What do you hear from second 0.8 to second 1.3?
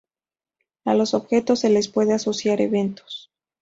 A los